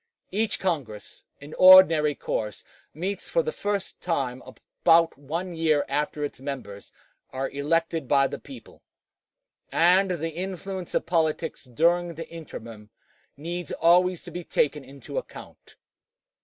Each 0.31 0.57
Congress, 0.59 1.25
in 1.39 1.53
ordinary 1.59 2.15
course, 2.15 2.63
meets 2.91 3.29
for 3.29 3.43
the 3.43 3.51
first 3.51 4.01
time 4.01 4.41
about 4.43 5.15
one 5.15 5.53
year 5.53 5.85
after 5.87 6.23
its 6.23 6.39
members 6.41 6.91
are 7.29 7.51
elected 7.51 8.07
by 8.07 8.25
the 8.25 8.39
people, 8.39 8.81
and 9.71 10.09
the 10.09 10.31
influence 10.31 10.95
of 10.95 11.05
politics 11.05 11.65
during 11.65 12.15
the 12.15 12.27
interim 12.29 12.89
needs 13.37 13.71
always 13.73 14.23
to 14.23 14.31
be 14.31 14.43
taken 14.43 14.83
into 14.83 15.19
account. 15.19 15.75